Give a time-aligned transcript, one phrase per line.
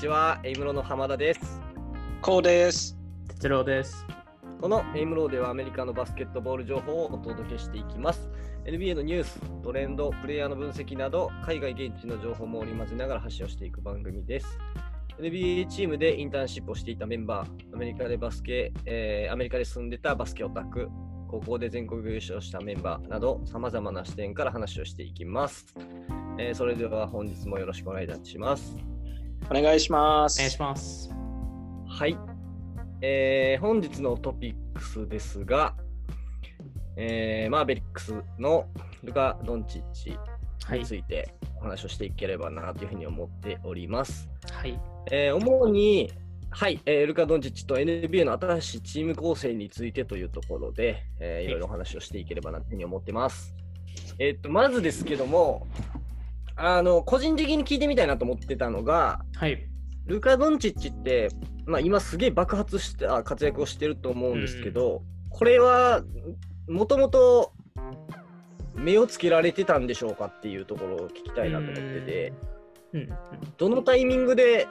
[0.00, 1.60] ちは、エイムロの浜田です。
[2.22, 2.96] こうです。
[3.28, 4.06] 哲郎です。
[4.58, 8.30] このエイムローではアメリカのバスケットボール情報をお届けしていきます。
[8.64, 14.58] NBA のニュース、トレンド、プレイヤーの分析など、海外現地の情報も織り交ぜながら発信をしていく番組です。
[15.18, 20.88] NBA チームでインターンシップをしていたメンバー、アメリカでバスケ、えーアメリカで住んでたバスケオタク、
[21.28, 25.66] 高校で全国優勝したメンバーなど、さまざまな視点から話をしていきます。
[26.38, 28.78] えーそれでは本日もよろしくお願いいたします。
[29.50, 30.38] お願いします。
[30.38, 31.10] お願いします。
[31.88, 32.16] はい、
[33.02, 35.74] えー本日のトピックスですが、
[36.96, 38.66] えーマーベリックスの
[39.02, 40.16] ルカ・ドンチッチ
[40.64, 40.94] はいにつ。
[40.94, 44.28] いてお話をしていければなというふうに思っております。
[44.52, 44.78] はい。
[45.10, 46.12] えー主に、
[46.50, 53.52] はい、えールカ・ドンチッチと NBA の新しいチーム構成についてというところで、えーいろいろお話をしていければなというふうに思ってます。
[54.20, 55.66] えーっとまずですけども、
[56.62, 59.66] あの個人的に聞いてみたいなと思ってたのが、はい。
[60.06, 61.28] ルカ・ドンチッチって、
[61.64, 66.02] まあ、今すげえ爆発した活躍をしてると思うんですけど、これは
[66.68, 67.52] もともと
[68.74, 72.32] 目をつけられてたんでしょうかっていうところを聞きたいなと思ってて、
[72.92, 73.00] うん。
[73.00, 73.08] うん
[73.56, 74.66] どのタイミングで、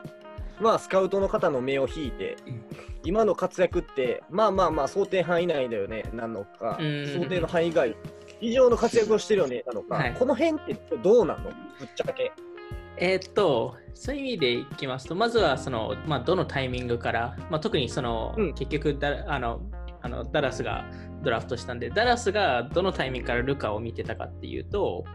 [0.59, 2.63] まあ、スカウトの方の目を引いてうん、
[3.03, 7.95] 今の活躍って、まあまあまあ、想定範囲内だよね、なのか、うん想定の範囲外、
[8.41, 11.43] 以上の活躍をしてるよね、なのか、はいこの辺ってどうなの？
[11.43, 11.53] ぶっ
[11.95, 12.31] ちゃけ。
[13.01, 19.61] えーっと、そういう意味でいきますと、まずはその、まあ、どのタイミングから、まあ、特にその、うん結局だあの
[20.01, 20.85] あの、ダラスが
[21.23, 25.05] ドラフトしたんで、ダラスがどのタイミングからルカを見てたかっていうと、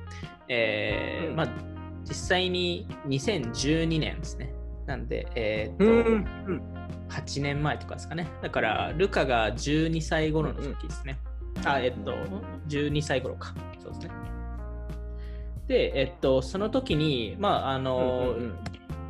[0.49, 1.49] えーうんまあ、
[2.05, 4.55] 実際に2012年ですね。
[4.87, 6.63] なんで、えーっと、うん
[7.09, 8.29] 8年前とかですかね。
[8.43, 11.19] だから、ルカが12歳頃の時ですね。
[11.65, 12.15] あ、えっと、
[12.69, 13.55] 12歳頃か。
[13.83, 14.11] そうですね。
[15.67, 18.01] で、えっと、その時に、まあ、あの、う
[18.33, 18.55] んうんうん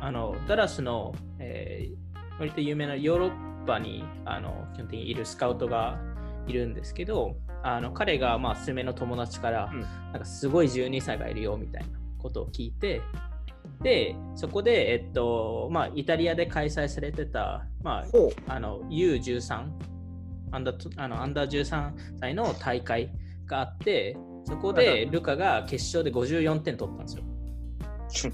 [0.01, 2.05] あのダラスの、えー
[2.39, 5.99] 割と有名なヨーロッパにあの基本的にいるスカウトが
[6.47, 11.87] いるんですけど、あの彼が、まあ、スメの友達から、うんなんかすごい12歳がいるよみたいな
[12.19, 13.01] ことを聞いて、
[13.81, 18.03] で、そこで、えっと、まあ、イタリアで開催されてた、ま
[18.47, 19.67] あ、あの U13
[20.51, 23.09] アンダーあのアンダー13歳の大会
[23.45, 27.11] があってそこでルカが決勝で54点取ったんで
[28.11, 28.33] す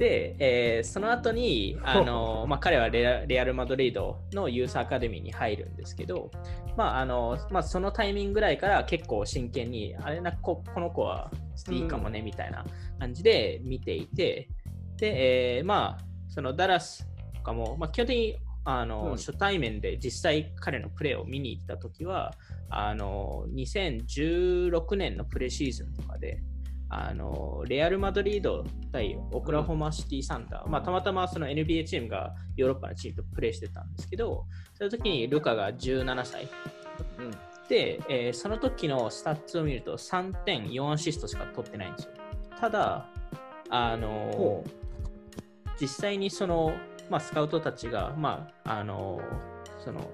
[0.00, 6.30] で、えーその後にあの、まあ、彼はレアレアル・マドリードのユースアカデミーに入るんですけど、
[6.74, 12.64] まああのまあ、そのタイミングぐらいから結構真剣にあれなここの子はしていいかもねみたいな
[12.98, 14.48] 感じで見ていて、
[14.96, 19.16] で、えーまあそのダラスとかも、まあ、基本的にあの、うん。
[19.16, 22.34] 初対面で実際彼のプレーを見に行った時は
[22.68, 26.42] あの2016年のプレシーズンとかで
[26.88, 34.44] あのレアル・マドリード対オクラホマシティ・サンダー、まあ、たまたまその NBA チームがヨーロッパのチームとプレーしてたんですけど
[34.74, 36.48] その時にルカが17歳。
[37.18, 37.30] うん。
[37.68, 42.10] で、えーその時のスタッツを見ると3点4アシストしか取ってないんですよ。
[42.58, 43.06] ただ
[43.70, 44.64] あのほ
[45.80, 46.74] 実際にその、
[47.10, 49.20] まあ、スカウトたちが、まあ、あの
[49.84, 50.10] その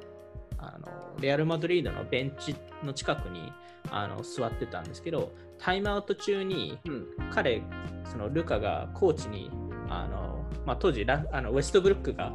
[0.58, 0.88] あの
[1.20, 3.52] レアル・マドリードのベンチの近くに
[3.90, 7.06] あの座ってたんですけどタイムアウト中にうん。
[7.30, 7.62] 彼
[8.10, 9.50] そのルカがコーチに
[9.88, 12.32] あの、まあ、当時ラあのウェストブルックが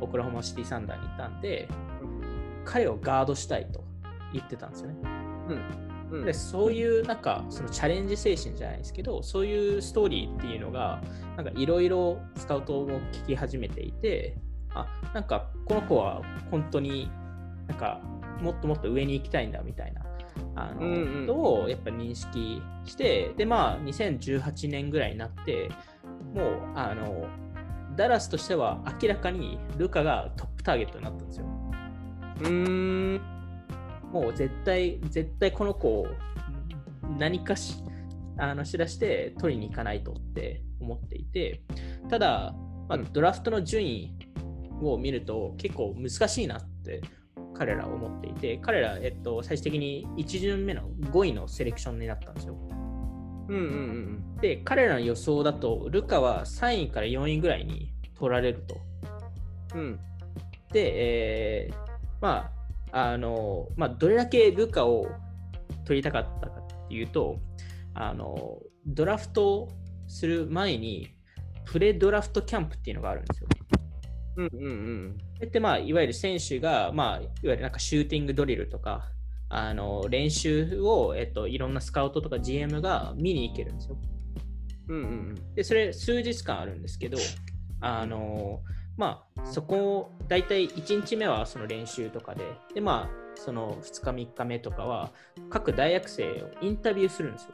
[0.00, 1.68] オクラホマシティ・サンダーにいたんで
[2.64, 3.84] 彼をガードしたいと
[4.32, 4.96] 言ってたんですよね。
[5.48, 11.02] うんでそういうなんかそのチャレンジ精神じゃないですけどそういうストーリーっていうのが
[11.36, 14.36] なんかいろいろスカウトも聞き始めていて
[14.74, 17.10] あなんかこの子は本当に
[17.66, 18.00] なんか
[18.40, 20.02] もっともっと上に行きたいんだみたいな
[20.56, 25.70] あの、うんうんことをやっぱ認識してでまあ2018年ぐらいになって
[26.34, 27.26] もうあの
[27.96, 31.46] ダラスとしては明らかにルカがトップターゲットになったんですよ。
[32.40, 33.33] うーん
[34.14, 36.06] もう絶対、絶対この子を
[37.18, 37.82] 何かし
[38.38, 41.62] あのしらして取りに行かないとって思っていて、
[42.08, 42.54] ただ、
[42.88, 44.16] まあうんドラフトの順位
[44.80, 47.00] を見ると結構難しいなって
[47.54, 52.54] 彼らは思っていて、彼ら、えっと、最終的に1巡目の5位のセレクションになったんですよ。
[52.54, 58.76] うんうんうんで、彼らの予想だと、ルカは3位から4位ぐらいに取られると。
[59.74, 59.98] うん
[60.72, 61.74] で、えー
[62.20, 62.53] まあ、
[62.96, 65.04] あの、まあ、どれだけルカを
[65.84, 67.40] 取りたかったかっていうと、
[67.92, 69.68] あの、ドラフト
[70.06, 71.08] する前に、
[71.64, 73.48] プレドラフトキャンプっていうのがあるんですよ。
[74.36, 79.10] うんうんうんそれって、まあ、いわゆる選手が、まあ、いわゆるなんかシューティングドリルとか、
[79.48, 83.98] あの練習を、えっと、いろんなスカウトとか GM が見に行けるんですよ。
[84.88, 87.18] うんうんで、それ数日間あるんですけど、
[87.80, 88.60] あの
[88.96, 92.44] まあ、そこを大体1日目はその練習とかで、
[92.74, 95.10] で、まあ、その2日、3日目とかは、
[95.50, 97.50] 各大学生をインタビューするんですよ。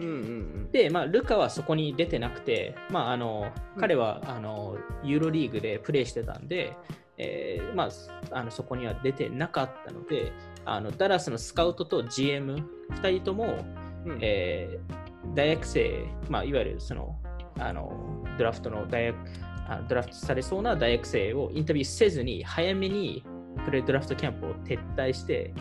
[0.00, 0.06] うん。
[0.06, 6.76] うんうんで、まあ、ルカはそこに出てなくて、まあ、あの彼はあのユーロリーグでプレーしてたんで、
[7.16, 10.32] えーまあ、あのそこには出てなかったので、
[10.64, 12.64] あのダラスのスカウトと GM2
[13.02, 13.64] 人とも、
[14.04, 14.18] うん。
[14.20, 17.16] えー大学生、まあ、いわゆるその
[17.58, 19.53] あのドラフトの大学あ
[19.88, 23.24] ドラフトされそうな大学生をインタビューせずに早めに
[23.64, 25.54] プレドラフトキャンプを撤退して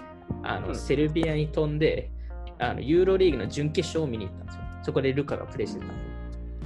[0.43, 2.11] あの、うんセルビアに飛んで
[2.59, 4.61] あのユーロリーグの準決勝を見に行ったんですよ。
[4.83, 5.85] そこでルカがプレーしてた。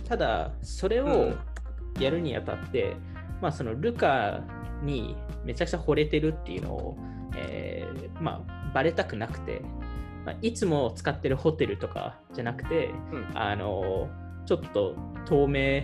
[0.09, 1.33] ただ、それを
[1.99, 2.95] やるにあたって、
[3.41, 4.41] まあ、そのルカ
[4.83, 6.97] にめちゃくちゃ惚れてるっていうのを、
[7.35, 9.61] えーまあ、バレたくなくて、
[10.25, 14.09] まあ、いつも使ってるホテルとかじゃなくて、うんあの
[14.45, 14.95] ちょっと
[15.25, 15.83] 透明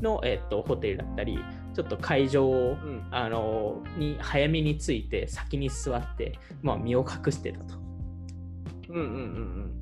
[0.00, 1.38] の、えっとホテルだったり、
[1.74, 3.04] ちょっと会場をうん。
[3.10, 7.76] あのに早めに着いて先に座って、まあ、身を隠してたと。
[8.88, 9.80] うんうんうん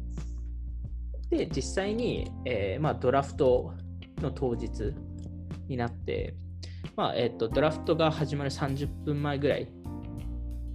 [1.31, 3.73] で、実際に、えーまあ、ドラフト
[4.21, 4.93] の当日
[5.67, 6.35] になって、
[6.95, 9.69] まあえっとドラフトが始まる30分前ぐらい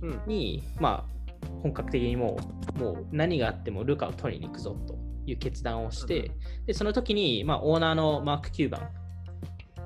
[0.02, 0.10] うん。
[0.10, 0.22] うん。
[0.28, 2.38] に、まあ、本格的にも
[2.76, 6.32] うもう何があってもルカを取りに行くぞという決断をして、
[6.66, 9.07] でその時に、まあ、オーナーのマーク・キューバン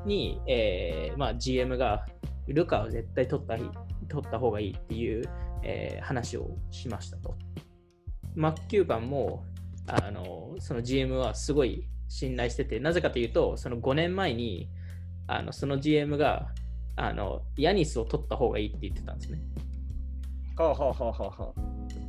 [0.05, 2.05] に、えーまあ、GM が
[2.47, 5.29] ルカを絶対取った取った方がいいっていう、
[5.63, 7.35] えー話をしましたと。
[8.35, 9.43] マーク・キューバンも
[9.87, 14.69] あのその GM はすごい信頼してて、なぜかというと、その5年前に
[15.27, 16.49] あのその GM が
[16.95, 19.39] あのヤニスを取った方がいいって言ってたんですね。
[20.57, 21.53] はあはあはあはあは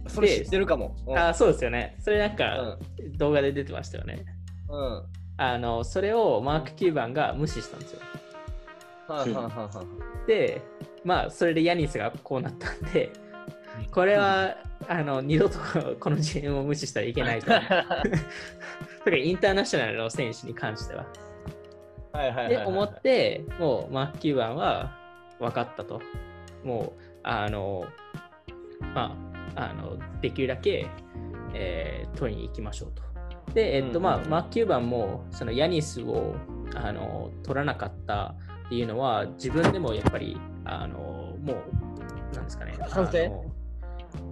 [0.07, 0.11] あ。
[0.11, 0.97] それ知ってるかも。
[1.07, 1.97] うんあーそうですよね。
[2.01, 2.79] それなんうかん。
[3.17, 4.25] 動画で出てましたよね。
[4.69, 5.05] うん。
[5.37, 8.01] あのそれをマーク・キューバンが無視したんですよ。
[10.27, 10.63] で、
[11.05, 13.11] まあ、それでヤニスがこうなったんで、
[13.91, 14.57] これは
[14.89, 15.59] あの二度と
[15.99, 17.51] この GM を無視したらいけないと。
[19.05, 21.07] 特にインターナショナルの選手に関しては。
[22.13, 22.49] はいはいはいはい。
[22.51, 24.97] で、思って、もうマーク・キューバンは
[25.41, 26.01] 分かったと。
[26.63, 27.87] もう、あの、
[28.95, 29.17] ま
[29.57, 30.87] あ、あのできるだけ、
[31.55, 33.12] えー取りに行きましょうと。
[33.55, 36.35] で、えっと、まあ、マーク・キューバンも、そのヤニスを
[36.75, 38.35] あの取らなかった
[38.67, 42.75] っていうのは、自分でもやっぱり、あのもう、なんですかね。
[42.89, 43.45] 反省？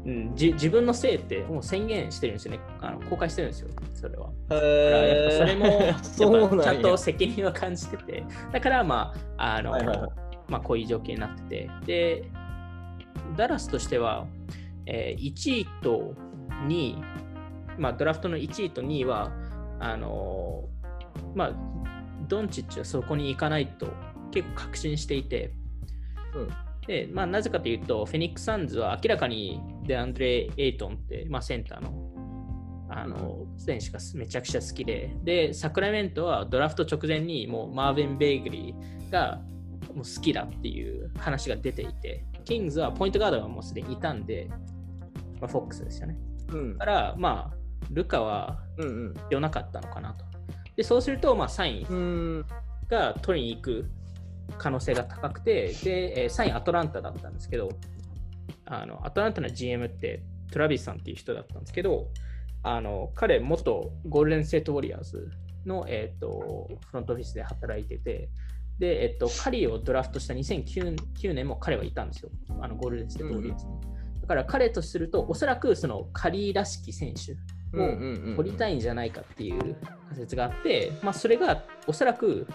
[0.05, 2.61] うん、じ自分のせいってもう宣言してるんですよね。
[2.81, 4.31] あの公開してるんですよ、それは。
[4.49, 10.11] それもちゃんと責任は感じてて、だからまあ、あの、はいはいはい。
[10.49, 12.25] まあこういう状況になってて、で、
[13.37, 14.27] ダラスとしては、
[14.87, 16.15] えー1位と
[16.67, 16.97] 2位、
[17.78, 19.32] まあドラフトの1位と2位は、
[19.78, 20.69] あの
[21.34, 21.52] まあ、
[22.28, 23.88] ドンチッチはそこに行かないと
[24.31, 25.52] 結構確信していて、
[26.34, 26.49] うん。
[26.87, 32.11] で、まあ、なぜかというと、フェニックス・サンズは明らかにデアンドレ・エイトンって、まあ、センターの
[32.93, 39.40] あの、選手がめちゃくちゃ好きで、で、サクラメントはドラフト直前にもうマーヴィン・ベイグリーが
[39.94, 44.49] もう好きだっていう話が出ていて、キングズはポイントガードがもうすでにいたんで、
[45.40, 46.16] まあ、フォックスですよね。
[46.49, 46.78] うん。
[46.78, 47.60] だから、まあ、
[47.90, 50.25] ルカはうんうん必要なかったのかなと。
[50.76, 52.47] で、そうすると、まあ、サインうん
[52.88, 53.90] が取りに行く
[54.59, 57.70] 可能性が高くて、で、えー3位アトランタだったんですけど、
[58.66, 62.09] あのアトランタの GM ってトラビスさんっていう人だったんですけど、
[62.62, 65.30] あの彼、元ゴールデン・ステート・ウォリアーズ
[65.66, 68.28] の、えー、とフロントオフィスで働いてて、
[68.78, 72.30] で、えっ、と、カリーをドラフトした2009 9年も彼はいたんですよ、
[72.61, 73.73] あのゴールデン・ステート・ウォリアーズに。
[74.23, 77.37] だから彼とすると、おそらくそのカリーらしき選手
[77.75, 78.71] を取りたい。
[78.71, 79.77] いんじゃないかっていう
[80.09, 82.47] 仮説があって、まあ、それがおそらく、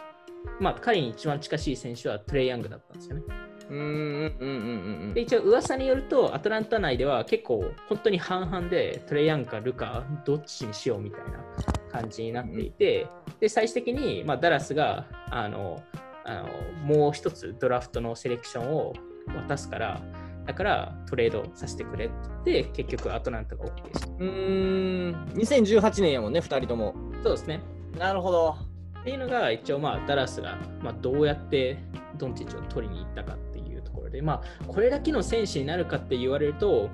[0.60, 3.24] まあ、彼に一番近しい選手はトレイ・ヤングだったんですよね。
[3.68, 11.44] うんうんうんうんうんで一応噂によるとアトランタ内では結構本当に半々でトレイ・ヤングかルカどっちにしようみたいな
[11.92, 13.08] 感じになっていて、
[13.40, 15.82] で最終的に、まあ、ダラスがあの
[16.26, 18.94] あのもう一つドラフトのセレクションを
[19.36, 20.02] 渡すから
[20.46, 22.10] だからトレードさせてくれっ
[22.44, 24.08] て結局アトランタが OK した。
[24.08, 25.25] うーん。
[25.34, 26.94] 2018年やもんね、2人とも。
[27.24, 27.62] そうですね。
[27.98, 28.56] なるほど。
[29.02, 31.78] っていうのが一応まあダラスがまあどうやって
[32.18, 36.90] ドンチッチを取りに行ったかっていうところでまあこれだけの選手になるかって言われると、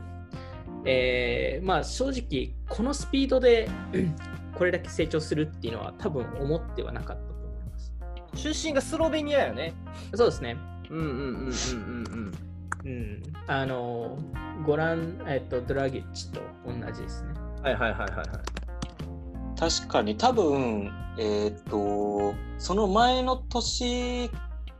[0.86, 4.16] えーまあ正直このスピードでうん
[4.56, 7.94] これだけ成長するっていうのは多分思ってはなかったと思います。
[8.36, 9.74] 出身がスロベニアよね。
[10.14, 10.58] そうですね。
[10.90, 12.32] うんうんうんうんうんうん。
[13.48, 14.18] あの
[14.66, 17.30] ご覧、えっと、ドラギッチと同じですね。
[17.36, 17.64] うん。
[17.64, 18.28] はいはいはいはいはい。
[19.60, 24.30] 確かに多分、えっ、と、その前の年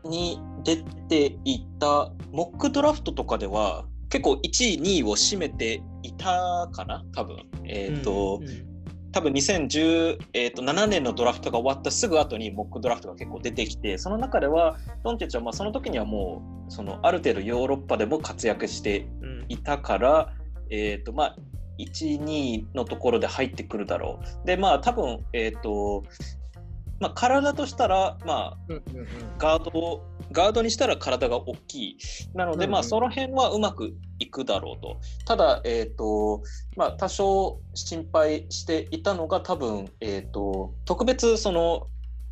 [0.04, 0.78] に出
[1.10, 7.04] ていたモックドラフトとかでは、結構1位、2位を占めていたかな？
[7.16, 7.38] 多分。
[7.66, 8.71] えっ、と、うんうん
[9.12, 20.34] 多分2017、えー、と7年のドラフトが終わったすぐ後にモックドラフトが結構出てきてその中ではドンチッチはまあその時にはもうそのある程度ヨーロッパでも活躍してうんいたから、
[20.70, 21.36] えーとまあ、
[21.78, 24.48] 1、2のところで入ってくるだろう。
[24.48, 26.04] でまあ多分、えーと
[27.02, 29.08] まあ、体としたら、まあ、うんうんうん
[29.40, 31.98] ガードをガードにしたら体が大きい。
[32.34, 34.98] なので、うんうんまあ、その辺はうまくいくだろうと。
[35.26, 36.44] ただ、えっ、と、
[36.78, 41.88] まあ、多少心配していたのが、多分、えっ、と、特別、その、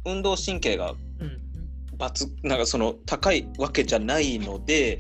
[0.06, 0.98] 運動神経がうん
[1.98, 5.00] 抜、なんかその、高いわけじゃないので、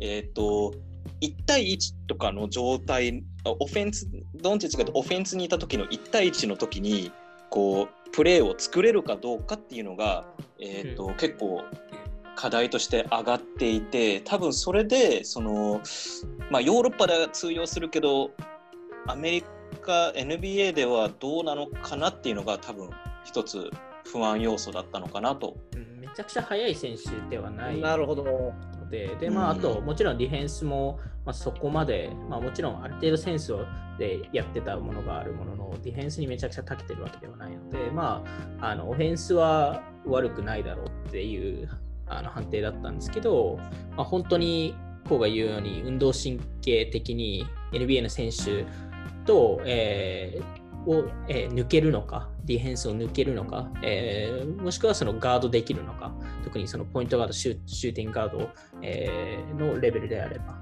[0.00, 0.72] えっ、と、
[1.20, 7.12] 1対1とかの状態、あオフェンス、ドンチッチがオフェンスにいた時の1対1の時に、
[7.50, 10.26] こう、プレーを作れるかどうかっていうのが、
[10.58, 11.64] えっ、と、結構、
[12.36, 15.82] 課題として上がっていて多分それでその、
[16.50, 18.30] まあ、ヨーロッパでは通用するけど
[19.06, 19.44] アメリ
[19.82, 22.88] カ NBA ではどうなのかなっていうのが多分
[23.24, 23.70] 一つ
[24.10, 25.56] 不安要素だったのかなと。
[25.74, 28.24] うんめちゃくちゃ速い選手ではないなるほど。
[28.24, 28.52] の
[28.90, 33.64] で、でまあ、あうんと、もちろんディフェンスも、まあ、そこまで、まあ、もちろんある程度センスを
[34.00, 38.24] でやってたものがあるものの、ディフェンスにめちゃくちゃ長けてるわけではないので、ま
[38.58, 41.68] あ、あのオフェンスは悪くないだろうっていう
[42.06, 43.58] あの判定だったんですけど、
[43.96, 44.74] まあ、本当に
[45.06, 48.64] こうが言うように運動神経的に NBA の選手
[49.26, 58.48] と、えーを、えー抜けるのか、ディフェンスを抜けるのか、えーもしくはそのガードできるのか、特にそのポイントガード、シューティングガード、
[58.80, 60.58] えのレベルであれば。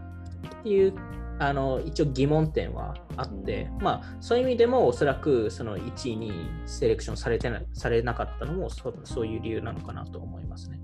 [0.60, 0.94] っていう、
[1.38, 6.32] あの、一応疑問点はあって、まあ、そういう意味でも、おそらくその1位に
[6.66, 10.80] セレクションされてなされなかったのもそう、そういう理由なのかなと思いますね。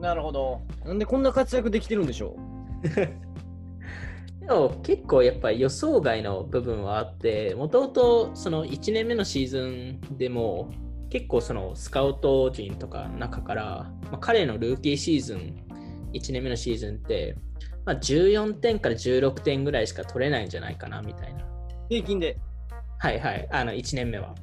[0.00, 0.60] なるほど。
[0.84, 2.36] なんでこんな活躍できてるんでしょ
[4.40, 10.70] でも結構やっぱり予想外の部分はあって、もともとその1年目のシーズンでも
[11.08, 13.64] 結構そのスカウト陣とかの中から、
[14.10, 15.54] まあ、彼のルーキーシーズン、
[16.12, 17.36] 1年目のシーズンって、
[17.84, 21.44] まあ、14点から16点ぐらいしか取れないんじゃないかなみたいな。
[21.44, 21.48] う
[21.88, 22.38] 平均で。
[22.98, 24.34] はいはい、あの1年目は。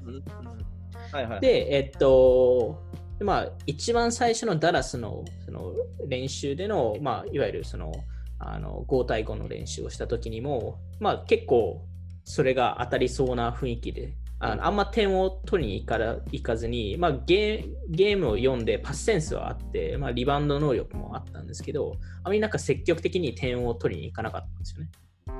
[1.11, 1.41] はいはい。
[1.41, 2.79] で、えっと、
[3.19, 5.73] まあ、一番最初のダラスのその
[6.07, 7.91] 練習での、まあ、いわゆるその
[8.39, 11.85] あの5対5の練習をした時にも、まあ、結構
[12.23, 21.93] それが当たりそうな雰囲気で、あのあんま点を取りに行から行かずに、まあ、ゲーゲームを読んでパスセンスはあって、まあ、リバウンド能力もあったんですけど、
[22.23, 24.89] あまりなんか積極的に点を取りに行かなかったんですよね。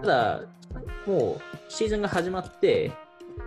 [0.02, 0.42] ただ、
[1.08, 2.92] もうシーズンが始まって、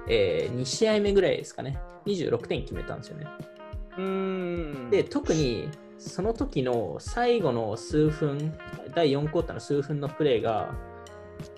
[0.09, 3.27] え2試合目ぐらいですかね、26点決めたんですよね。
[3.97, 4.91] うーん。
[4.91, 5.69] で、特に
[5.99, 8.59] その時の最後の数分、
[8.93, 10.75] 第4クォーターの数分のプレーが、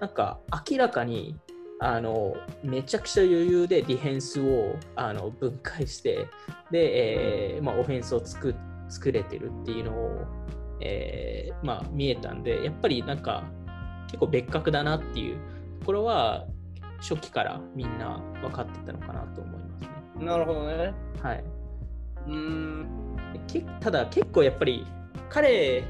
[0.00, 0.38] なんか
[0.70, 1.36] 明らかに
[1.78, 6.26] あのめちゃくちゃ余裕でディフェンスをあの分解して、
[6.70, 8.54] で、えーまあ、オフェンスを作
[8.88, 10.24] 作れてるっていうのを、
[10.80, 13.44] えーまあ、見えたんで、やっぱりなんか
[14.06, 15.38] 結構別格だなっていう
[15.80, 16.46] ところは、
[17.00, 19.88] 初期からみんな分かってたのかなと思いますね。
[20.24, 20.94] なるほどね。
[21.22, 21.44] はい。
[22.26, 23.06] うーん。
[23.46, 24.86] けただ結構やっぱり
[25.28, 25.84] 彼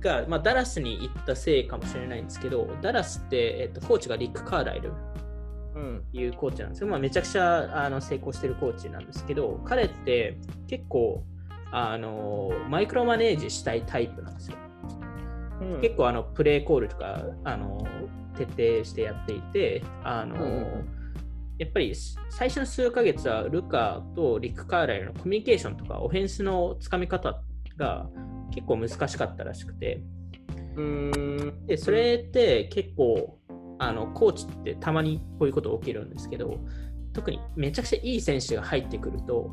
[0.00, 4.92] が、まあ、ダラスに行ったせいかもしれないんですけどダラスって、えっと、コーチがリック・カーライル。
[5.74, 6.04] うん。
[6.12, 11.24] いうコーチなんですよ、まあ、めちゃくちゃあの成功してるコーチなんですけど彼って結構
[11.70, 14.56] あのマイクロマネージしたいタイプなんですよ。
[15.60, 15.80] うん。
[15.80, 17.78] 結構あのプレーコールとかあの
[18.36, 21.00] 徹底してやっていてあの、うんうん。
[21.58, 21.94] やっぱり
[22.30, 27.42] 最初の数ヶ月はルカとリック・カーライルのコミュニケーションとかオフェンスのつかみ方
[27.76, 28.08] が
[28.50, 30.02] 結構難しかったらしくて
[30.76, 31.66] うーん。
[31.66, 33.38] でそれって結構
[33.78, 36.58] あのコーチってたまにこういうこと起きるんですけど
[37.12, 39.50] 特にめちゃくちゃいい選手が入ってくると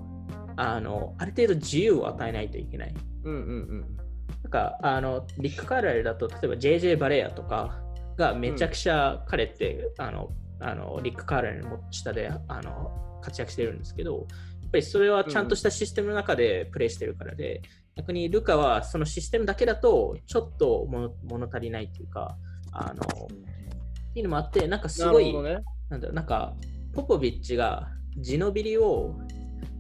[0.58, 3.44] あのある程度自由を与えないといけないうんうんう
[3.76, 3.98] ん。
[4.44, 7.80] なんかあのリック・カーライルだと例えば JJ バレアとか
[8.18, 14.28] がめちゃくちゃ彼って、あのあのリック・カーライルの下であの活躍してるんですけど
[14.62, 17.62] やっぱりそれはちゃんとしたシステムの中でプレーしてるからで、
[17.98, 22.38] 逆にルカはそのシステムだけだとちょっと物物足りないというか
[22.72, 25.58] あのっていうのもあってなんかすごいなね。
[25.90, 26.54] なんだろうなんか
[26.94, 29.16] ポポビッチがジノビリを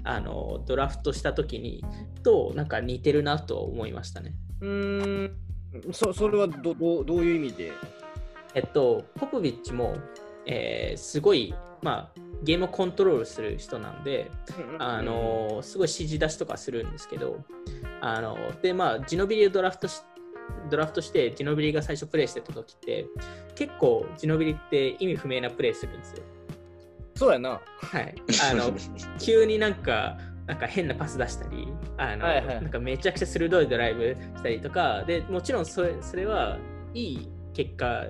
[0.03, 1.85] あのドラフトした時に
[2.23, 4.33] となんか似てるなと思いましたね。
[4.61, 5.37] うーん。
[5.91, 7.71] そそれはどどうどういう意味で？
[8.55, 9.95] えっと、ポポビッチも、
[10.47, 14.31] えーすごいまあ、ゲームをコントロールする人なんで、
[14.79, 17.43] あのすごい指示出しとかするんですけど、
[18.01, 20.01] あので、まあ、ジノビリをドラフトし
[20.69, 23.05] ドラフトして、ジノビリが最初プレイしてた時って、
[23.55, 26.23] 結構ジノビリって意味不明なプレイするんですよ。
[27.15, 27.61] そうやな。
[27.81, 28.15] はい。
[28.49, 28.71] あの、
[29.19, 36.57] 急になんか、なんか変なパス出したり、あの、はいはいなんかめちゃくちゃ鋭いドライブしたりとか、でもちろんそれそれは
[36.93, 38.05] いい結果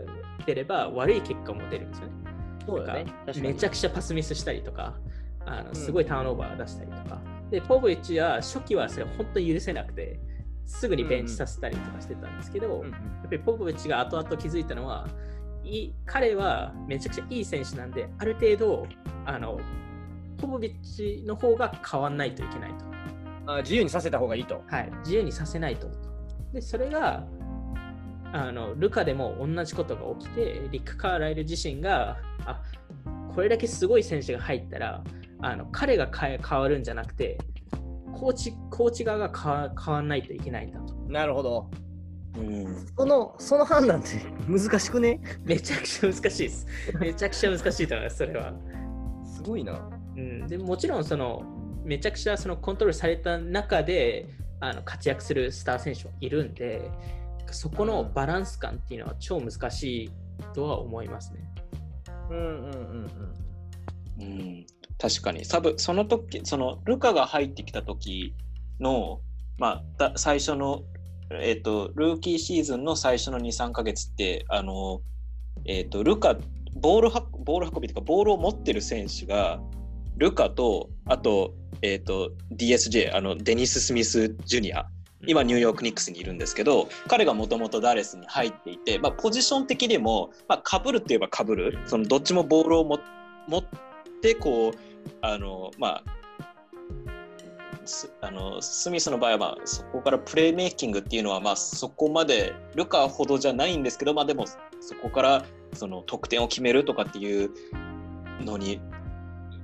[0.46, 2.14] 出れば悪い結果も出るんですよね。
[2.68, 3.06] そうだね
[3.38, 4.94] めちゃくちゃパスミスしたりとか、
[5.46, 7.37] あうんのすごいターンオーバー出したりとか。
[7.52, 10.20] で、ポブリッチは初期はそれ本当に許せなくて、
[10.66, 15.08] すぐにベンチさせたりとかしてたんですけど、うんやっぱりポポビッチが後々気づいたのは、
[15.64, 18.88] いい彼はめちゃくちゃいい選手なんで、ある程度、
[19.26, 19.60] あの
[20.38, 22.86] ポポビッチの方が変わんないといけないと。
[23.48, 24.62] あ自由にさせた方がいいと。
[24.68, 25.90] はい、自由にさせないと。
[26.54, 27.26] で、それが、
[28.34, 32.62] あのルカでも同じことが起きて、リック・カーライル自身が、あ
[33.34, 35.04] これだけすごい選手が入ったら、
[35.40, 37.38] あの彼が変え変わるんじゃなくて、
[38.14, 40.96] コーチコーチ側が変わ変わんないといけないんだと。
[41.08, 41.70] なるほど。
[42.38, 44.10] うんその、その判断って
[44.48, 45.20] 難しくね？
[45.44, 46.68] めちゃくちゃ難しいです。
[47.00, 48.54] めちゃくちゃ難しいと思います、それは。
[49.26, 49.90] すごいな。
[50.16, 51.44] うん、でもちろんその
[51.84, 54.28] めちゃくちゃそのコントロールされた中で
[54.60, 56.90] あの活躍するスター選手はいるんで
[57.52, 60.12] そこのバランス感っていうのは超難しい
[60.54, 61.40] とは思いますね。
[62.30, 62.68] うんうんう
[63.06, 63.08] ん
[64.20, 64.66] うん、
[65.00, 65.46] 確かに。
[65.46, 68.34] サブその時そのルカが入ってきた時
[68.80, 69.22] の、
[69.58, 70.84] まあ、だ最初の、
[71.32, 75.02] えっとルーキーシーズンの最初の23ヶ月ってあの、
[75.66, 76.38] えっとルカ
[76.80, 79.60] ボールはボール運びとかボールを持ってる選手が
[80.18, 84.88] ルカとあと,、えっと DSJ あのデニス・スミス・ジュニア。
[85.26, 91.80] 今ニューヨーク・ニックスにいるんですけど彼がもともとダレスに入っていて、まあ、ポジション的にも、まあ、かぶるって言えばかぶる。
[91.88, 93.00] そのどっちもボールをも
[93.48, 93.64] 持っ
[94.22, 94.78] てこう
[95.22, 96.04] あのまあ
[97.88, 104.58] すあのスミスの場合は、まあ、そこからプレーメイキングっていうのは、まあ、そこまでルカほどじゃないんですけど、まあ、でもそ
[105.02, 107.52] こからその得点を決めるとかっていう
[108.42, 108.80] のに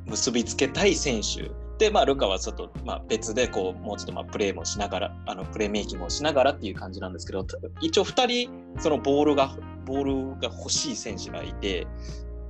[0.06, 1.52] 結びつけたい選手。
[1.80, 7.46] で、まあ、ルカはちょっと、まあ、別でこうもうちょっとまあプレーもしながらあのプレーメイキングをしながらっていう感じなんですけど
[7.82, 10.04] 一応2人そのボールがボー
[10.36, 11.88] ルが欲しい選手がいて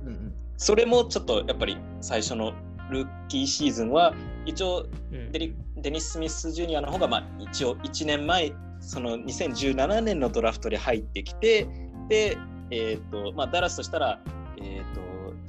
[0.04, 0.34] うんうん。
[0.56, 2.52] それもちょっとやっぱり最初の
[2.90, 4.14] ルーキーシーズンは
[4.46, 5.32] 一応うん。
[5.32, 11.66] デリデニス・スミス・ジュニアの方がまあ一応1年前その2017年のドラフトで入ってきて
[12.08, 12.36] で、
[12.70, 14.20] えーとまあ、ダラスとしたら、
[14.58, 15.00] えー、と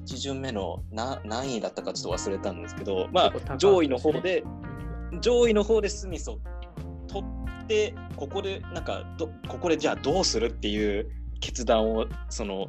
[0.05, 4.43] 1巡目のな何位だったかちょっと忘れたんですけど、まあ、上位の方で
[5.21, 6.39] 上位の方でスミスを
[7.07, 7.25] 取
[7.63, 12.67] ってここでなんかどここでじゃあどうするっていう決断をその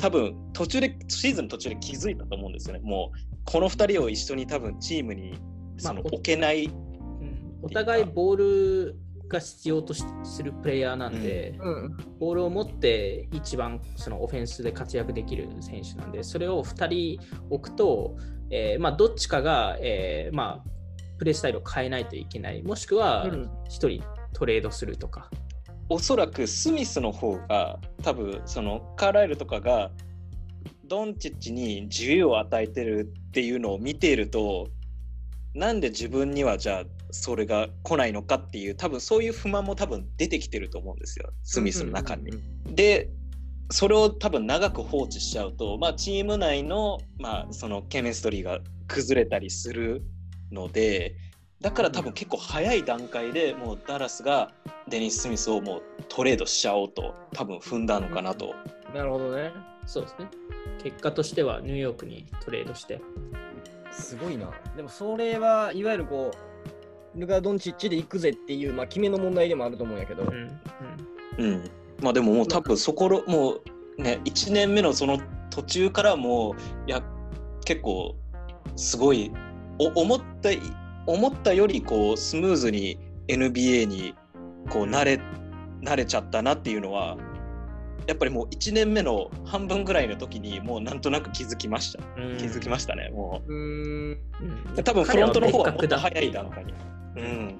[0.00, 2.80] 多分途中でシーズンの途中で気づいたと思うんですよね。
[2.82, 5.38] もうこの2人を一緒に多分チームに
[5.76, 7.58] そのまあ置けない、うん。
[7.62, 8.96] お互いボール
[9.28, 11.96] が必要としするプレイヤーなんで、うん。
[12.18, 18.16] ボールを持って一番そのオフェンスで活躍できる選手なんで、それを2人置くと、
[18.50, 20.70] えーまあ、どっちかが、えーまあ、
[21.18, 23.42] プレースタイルを変えないといけない、もしくはうん。
[23.42, 25.30] 1人トレードするとか。
[25.92, 29.90] おそらくスミスの方が多分そのカーライルとかが
[30.86, 34.68] ドンチッチに自由を与えてるっていうのを見ていると
[35.52, 42.30] なんで自分にはじゃあそれが来ないのかっていう多分そういう不満も多分出てきてると思うんですよスミスの中に。
[42.66, 43.10] で
[43.72, 50.02] それを多分長く放置しちゃうと、まあ、チーム内の,、まあそのケミストリーが崩れたりする
[50.52, 51.16] ので
[51.60, 54.50] だから多分結構早い段階でもうダラスが
[54.88, 58.54] デニス・スミスをもうトレードしちゃおうと多分踏んだのかなと。
[58.94, 59.52] なるほどね。
[59.86, 60.28] そうですね。
[60.82, 63.00] 結果としてはニューヨークにトレードして。
[63.92, 64.50] すごいな。
[64.76, 66.30] でもそれはいわゆるこ
[67.14, 71.70] う、ルカ・ドンチッチで行くぜっていう、まあ、決めの問題でもあると思うんやけど、うんうんうん、
[72.00, 73.54] まあでももう多分そころも
[73.98, 75.18] うね1年目のその
[75.50, 76.54] 途中からもう
[76.88, 77.02] いや
[77.64, 78.14] 結構
[78.76, 79.32] すごい
[79.78, 80.50] お思った
[81.06, 84.14] 思ったよりこうスムーズに NBA に
[84.68, 85.20] こう慣れ
[85.82, 87.16] 慣れちゃったなっていうのは
[88.06, 92.00] やっぱりもう1年目の半分ぐらいの時にもうなんとなく気づきました。
[92.16, 92.38] うん。
[92.38, 93.54] 気づきましたねもう。
[93.54, 94.18] うん。
[94.76, 96.72] う多分フロントの方はもっと彼早い段階に。
[97.16, 97.58] うん。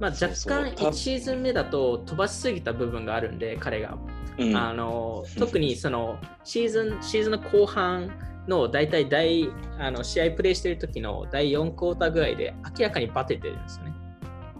[0.00, 0.90] まあ、若干そうそう。
[0.90, 3.96] 1シーズン目だと飛ばしすぎた部分があるんで、彼が。
[4.38, 4.56] うん。
[4.56, 8.10] あの特にそのシーズンシーズンの後半
[8.48, 9.48] の大体第
[9.78, 13.94] あの試合プレイしてる時の第4クォーターぐらいで明らかにバテてるんですよね。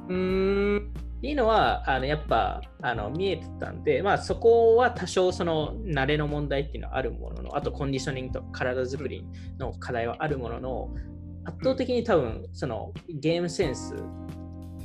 [0.08, 9.26] うーん、っていうのは、あのやっぱあの見えてたんで、まあ、そこは多少その慣れの問題っていうのはあるものの、あとコンディショニングと体作り
[9.58, 10.88] の課題はあるものの、
[11.44, 13.94] 圧倒的に多分そのゲームセンス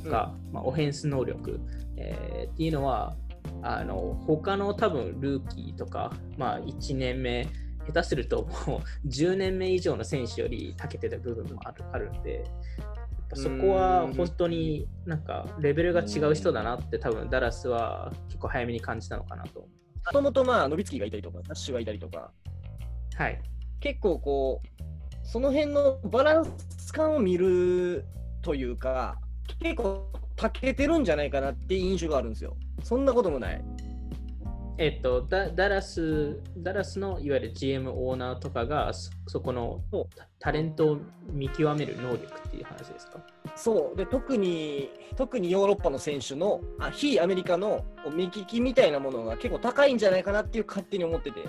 [0.04, 1.58] とか、まあ、オフェンス能力、
[1.96, 3.16] えーっていうのは、
[3.62, 7.48] あの他の多分ルーキーとか、まあ、1年目、
[7.86, 12.44] 下手するともう10年目以上の選手より長けてた部分もあるあるんで、
[13.34, 19.60] そこは本当になんかレベルが違う人だなって多分ダラスは結構早めに感じたのかなと。
[19.60, 22.30] もともとまあ、ノビツキーがいたりとか、ナッシュがいたりとか、
[23.16, 23.40] はい。
[23.80, 28.04] 結構こう、その辺のバランス感を見る
[28.40, 29.18] というか、
[29.60, 32.56] 結構、たけてるんじゃないかなっていう印象があるんですよ。
[32.84, 33.64] そんなこともない。
[34.78, 39.80] えっと、ダダラス、ダラスのいわゆる GM オーナーとかがそそこの
[40.14, 40.98] タタレントを
[41.30, 43.20] 見極める能力っていう話ですか？
[43.56, 43.96] そう。
[43.96, 47.84] で特に特にヨーロッパの選手のあ非アメリカの
[48.14, 51.40] 目利きみたいなものが結構高いんじゃないかなっていう勝手に思ってて。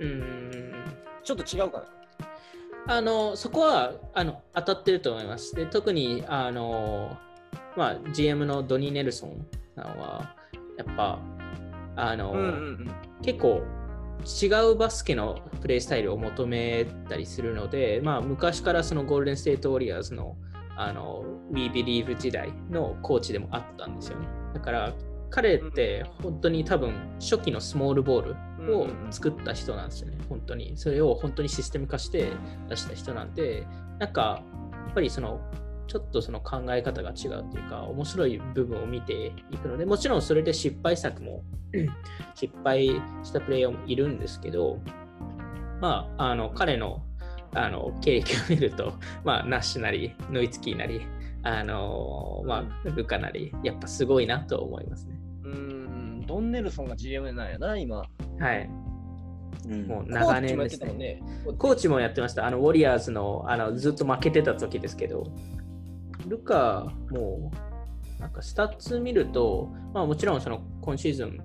[0.00, 0.84] うーん。
[1.22, 2.96] ちょっと違うかな。
[2.96, 5.54] あのそこはあの当たってると思います。
[5.54, 7.16] で特にあの、
[7.78, 10.36] まあ、GM のドニー・ネルソンさんは
[10.76, 11.18] やっぱ
[11.96, 12.90] あの、ん
[13.22, 13.62] 結構
[14.24, 20.36] 違うバスケのプレイスタイルを求めたりするので、まあ、昔からそのゴールデン・ステート・ウォリアーズの
[20.76, 24.26] あの We Believe 時代のコーチでもあったんですよね。
[24.54, 24.92] だから
[25.30, 28.34] 彼って本当に多分初期のスモールボー
[28.66, 30.76] ルを作った人なんですよね、本当に。
[30.76, 32.32] それを本当にシステム化して
[32.68, 33.66] 出した人なんで、
[33.98, 35.40] なんかやっぱりその
[35.86, 41.42] ちょっとその考え方が違うっていうか、面白い部分を見ていくので、もちろんそれで失敗作も
[42.34, 42.86] 失敗
[43.22, 44.78] したプレイヤーもいるんですけど、
[45.80, 47.02] まあ、あの彼の
[47.56, 48.94] あの経歴を見ると、
[49.24, 51.02] まあ、ナッシュなり、ノイツキーなり、
[51.44, 55.14] あのまあ、ルカなり、やっぱすごいなと思いますね。
[55.44, 58.68] うんうんドンネルソンが GM なんやな今はい。
[59.68, 61.20] うんもう長年ですコーチもやってね。
[61.22, 62.46] たもんねコーチもやってました。
[62.46, 65.24] あの、ウォリアーズのあのずっと負けてた時ですけど、
[66.26, 67.50] ルカも
[68.18, 71.38] う、なんかスタッツ見ると、まあもちろんその今シーズン、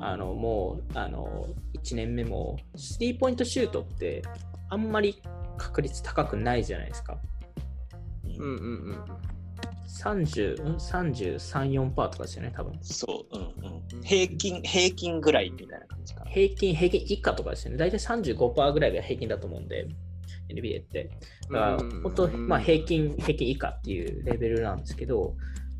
[0.00, 1.46] あのもうあの
[1.82, 4.22] 1年目も、スリーポイントシュートって
[4.68, 5.22] あんまり
[5.56, 7.18] 確率高くないじゃないですか。
[8.24, 8.54] うんうんう
[8.92, 9.04] ん
[9.88, 12.78] 30、ん33、4%とかですよね、多分。
[12.82, 14.02] そう、うんうん。
[14.02, 16.30] 平均、平均ぐらいみたいな感じかな。
[16.30, 17.78] 平均、平均以下とかですよね。
[17.78, 19.88] 大体35%ぐらいが平均だと思うんで、
[20.48, 21.10] NBA って。
[21.50, 25.36] だからうん本当、まあ、平均、平均以下っていうレベルなんですけど、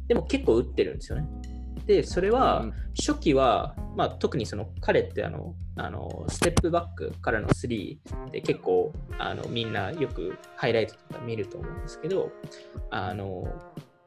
[0.06, 1.28] でも結構打ってるんですよね。
[1.86, 12.32] で、それはうん初期は、まあ、特にその彼ってあのあのステップバックからのスリーで結構あのみんなよくハイライトとか見ると思うんですけど、
[12.90, 13.46] あの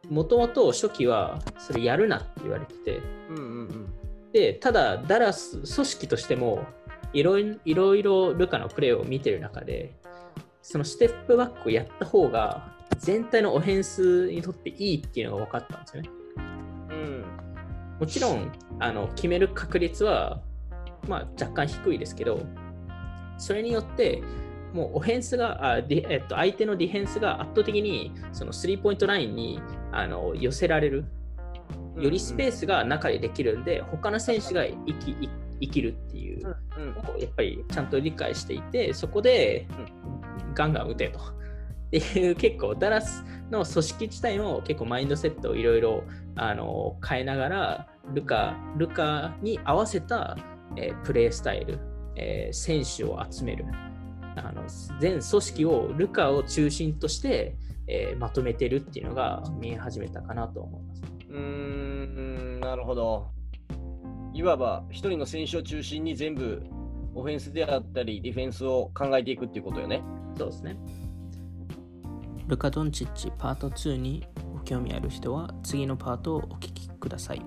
[0.10, 3.94] もともと初期はそれやるなって言われてて、うんうんうん
[4.34, 6.66] で、ただ、ダラス組織としても
[7.14, 9.94] いろいいろいろルカのプレーを見てる中で、
[10.62, 16.10] そのステップバックをやった方が全体のオフェンスにとっていいっていうのが分かったんですよね。
[16.90, 17.26] うん
[18.00, 20.42] もちろんあの決める確率は、
[21.08, 22.44] まあ、若干低いですけど、
[23.38, 24.24] それによって、
[24.74, 31.06] もうオフェンスがあえっと、相手のディフェンスが圧倒的にそのスリーポイントラインにあの寄せられる。
[31.98, 35.30] よりスペースが中でできるんで、他の選手が生き生
[35.62, 39.68] 生きるっていううんうんをやっぱりちゃんと理解していて、そこで
[40.54, 41.20] ガンガン打てと。
[41.20, 41.24] っ
[41.92, 46.04] ていう結構ダラスの組織自体も結構マインドセットをいろいろ
[46.36, 50.38] あの変えながらルカルカに合わせた、
[50.78, 51.80] えープレースタイル、
[52.16, 53.66] えー選手を集める
[54.38, 54.64] あの
[55.02, 61.02] 全組織をルカを中心として、えーまとめてるっていうのが見え始めたかなと思います。
[61.30, 63.32] うんなるほど。
[64.34, 66.64] いわば一人の選手を中心に全部
[67.14, 70.02] オフェンスであったりディフェンスを考えていくっていうことよね。
[70.38, 70.78] そうですね。
[72.48, 77.42] ルカ・ドンチッチパート2にご興味ある人は次のパートをお聞きください。